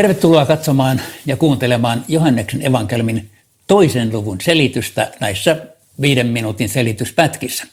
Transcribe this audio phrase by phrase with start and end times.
[0.00, 3.30] Tervetuloa katsomaan ja kuuntelemaan Johanneksen evankelmin
[3.66, 5.56] toisen luvun selitystä näissä
[6.00, 7.64] viiden minuutin selityspätkissä.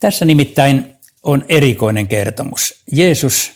[0.00, 2.82] Tässä nimittäin on erikoinen kertomus.
[2.92, 3.52] Jeesus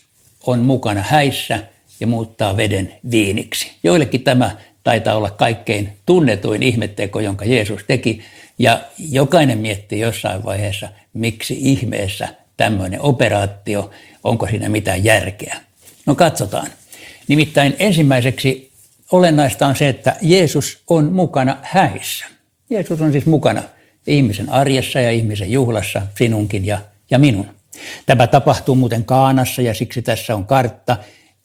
[0.46, 1.58] on mukana häissä
[2.00, 3.70] ja muuttaa veden viiniksi.
[3.82, 8.22] Joillekin tämä taitaa olla kaikkein tunnetuin ihmetteko, jonka Jeesus teki.
[8.58, 13.90] Ja jokainen miettii jossain vaiheessa, miksi ihmeessä tämmöinen operaatio,
[14.24, 15.56] onko siinä mitään järkeä.
[16.06, 16.66] No katsotaan.
[17.30, 18.72] Nimittäin ensimmäiseksi
[19.12, 22.26] olennaista on se, että Jeesus on mukana häissä.
[22.70, 23.62] Jeesus on siis mukana
[24.06, 26.78] ihmisen arjessa ja ihmisen juhlassa, sinunkin ja,
[27.10, 27.46] ja minun.
[28.06, 30.96] Tämä tapahtuu muuten Kaanassa ja siksi tässä on kartta.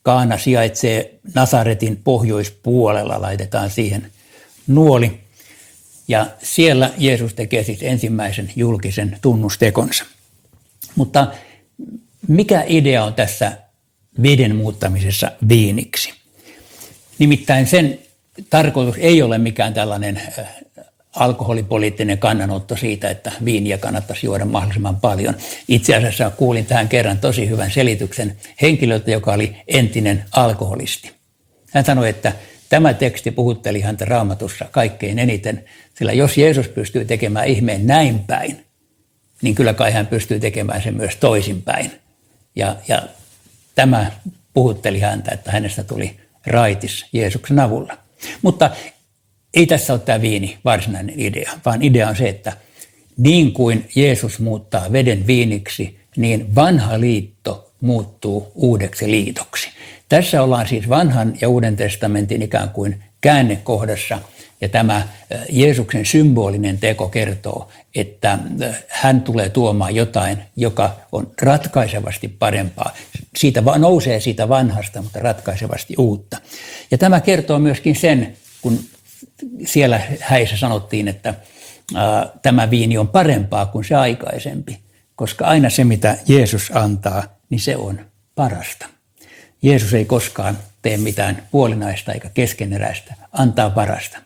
[0.04, 4.12] Kaana sijaitsee Nasaretin pohjoispuolella, laitetaan siihen
[4.68, 5.20] nuoli.
[6.08, 10.06] Ja siellä Jeesus tekee siis ensimmäisen julkisen tunnustekonsa.
[10.96, 11.28] Mutta
[12.28, 13.65] mikä idea on tässä
[14.24, 16.14] veden muuttamisessa viiniksi.
[17.20, 18.00] Nimittäin sen
[18.50, 20.22] tarkoitus ei ole mikään tällainen
[21.16, 25.36] alkoholipoliittinen kannanotto siitä, että viiniä kannattaisi juoda mahdollisimman paljon.
[25.68, 31.12] Itse asiassa kuulin tähän kerran tosi hyvän selityksen henkilöltä, joka oli entinen alkoholisti.
[31.72, 32.34] Hän sanoi, että
[32.70, 35.66] tämä teksti puhutteli häntä raamatussa kaikkein eniten,
[35.98, 38.66] sillä jos Jeesus pystyy tekemään ihmeen näin päin,
[39.42, 41.92] niin kyllä kai hän pystyy tekemään sen myös toisinpäin.
[42.56, 43.04] Ja, ja
[43.76, 44.12] Tämä
[44.54, 47.98] puhutteli häntä, että hänestä tuli raitis Jeesuksen avulla.
[48.42, 48.70] Mutta
[49.54, 52.54] ei tässä ole tämä viini varsinainen idea, vaan idea on se, että
[53.18, 59.70] niin kuin Jeesus muuttaa veden viiniksi, niin vanha liitto muuttuu uudeksi liitoksi.
[60.10, 64.20] Tässä ollaan siis vanhan ja uuden testamentin ikään kuin käännekohdassa–
[64.62, 65.08] ja tämä
[65.50, 68.40] Jeesuksen symbolinen teko kertoo, että
[68.88, 72.96] hän tulee tuomaan jotain, joka on ratkaisevasti parempaa.
[73.36, 76.38] Siitä nousee siitä vanhasta, mutta ratkaisevasti uutta.
[76.92, 78.80] Ja tämä kertoo myöskin sen, kun
[79.66, 81.34] siellä häissä sanottiin, että
[81.96, 84.80] ää, tämä viini on parempaa kuin se aikaisempi,
[85.16, 88.00] koska aina se, mitä Jeesus antaa, niin se on
[88.36, 88.86] parasta.
[89.62, 94.18] Jeesus ei koskaan tee mitään puolinaista eikä keskeneräistä, antaa parasta.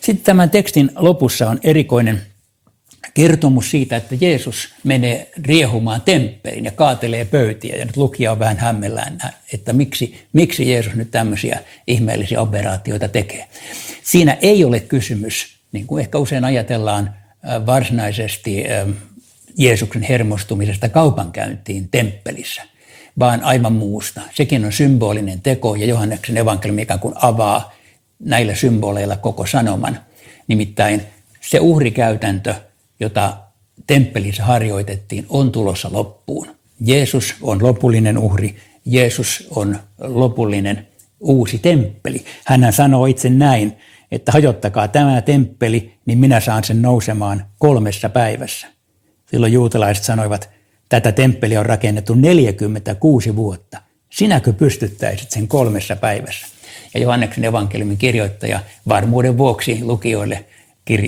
[0.00, 2.22] Sitten tämän tekstin lopussa on erikoinen
[3.14, 7.76] kertomus siitä, että Jeesus menee riehumaan temppeliin ja kaatelee pöytiä.
[7.76, 9.18] Ja nyt lukija on vähän hämmellään,
[9.52, 13.48] että miksi, miksi Jeesus nyt tämmöisiä ihmeellisiä operaatioita tekee.
[14.02, 17.14] Siinä ei ole kysymys, niin kuin ehkä usein ajatellaan,
[17.66, 18.64] varsinaisesti
[19.58, 22.62] Jeesuksen hermostumisesta kaupankäyntiin temppelissä,
[23.18, 24.20] vaan aivan muusta.
[24.34, 27.72] Sekin on symbolinen teko ja Johanneksen evankeliumi ikään kuin avaa
[28.18, 30.00] näillä symboleilla koko sanoman.
[30.48, 31.02] Nimittäin
[31.40, 32.54] se uhrikäytäntö,
[33.00, 33.36] jota
[33.86, 36.46] temppelissä harjoitettiin, on tulossa loppuun.
[36.80, 40.86] Jeesus on lopullinen uhri, Jeesus on lopullinen
[41.20, 42.24] uusi temppeli.
[42.44, 43.76] Hän sanoo itse näin,
[44.12, 48.66] että hajottakaa tämä temppeli, niin minä saan sen nousemaan kolmessa päivässä.
[49.30, 50.50] Silloin juutalaiset sanoivat,
[50.88, 53.82] tätä temppeliä on rakennettu 46 vuotta.
[54.10, 56.46] Sinäkö pystyttäisit sen kolmessa päivässä?
[56.94, 60.44] Ja Johanneksen evankeliumin kirjoittaja varmuuden vuoksi lukijoille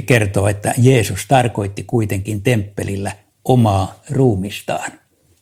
[0.06, 3.12] kertoo, että Jeesus tarkoitti kuitenkin temppelillä
[3.44, 4.92] omaa ruumistaan.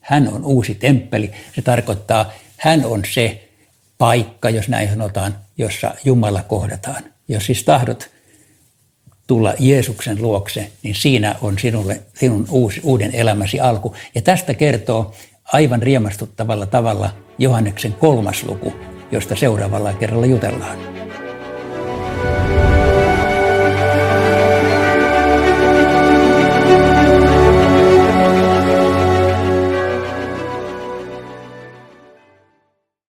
[0.01, 1.31] Hän on uusi temppeli.
[1.55, 3.49] Se tarkoittaa, hän on se
[3.97, 7.03] paikka, jos näin sanotaan, jossa Jumala kohdataan.
[7.27, 8.09] Jos siis tahdot
[9.27, 13.95] tulla Jeesuksen luokse, niin siinä on sinulle, sinun uusi, uuden elämäsi alku.
[14.15, 15.13] Ja tästä kertoo
[15.53, 18.73] aivan riemastuttavalla tavalla Johanneksen kolmas luku,
[19.11, 20.92] josta seuraavalla kerralla jutellaan.